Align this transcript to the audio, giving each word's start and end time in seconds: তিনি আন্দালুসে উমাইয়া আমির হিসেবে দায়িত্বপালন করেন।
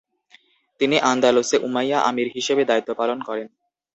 তিনি 0.81 0.97
আন্দালুসে 1.11 1.57
উমাইয়া 1.67 1.99
আমির 2.09 2.27
হিসেবে 2.35 2.63
দায়িত্বপালন 2.65 3.19
করেন। 3.27 3.47